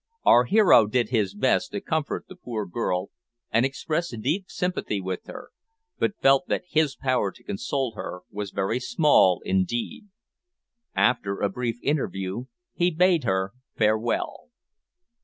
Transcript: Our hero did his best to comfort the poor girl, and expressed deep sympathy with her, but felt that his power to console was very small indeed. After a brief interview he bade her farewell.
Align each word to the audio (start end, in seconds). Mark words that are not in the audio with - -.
Our 0.25 0.45
hero 0.45 0.87
did 0.87 1.09
his 1.09 1.35
best 1.35 1.73
to 1.73 1.79
comfort 1.79 2.25
the 2.27 2.35
poor 2.35 2.65
girl, 2.65 3.11
and 3.51 3.63
expressed 3.63 4.15
deep 4.21 4.45
sympathy 4.47 4.99
with 4.99 5.27
her, 5.27 5.51
but 5.99 6.17
felt 6.23 6.47
that 6.47 6.63
his 6.67 6.95
power 6.95 7.31
to 7.31 7.43
console 7.43 8.23
was 8.31 8.49
very 8.49 8.79
small 8.79 9.43
indeed. 9.45 10.07
After 10.95 11.37
a 11.39 11.49
brief 11.49 11.77
interview 11.83 12.45
he 12.73 12.89
bade 12.89 13.25
her 13.25 13.53
farewell. 13.75 14.49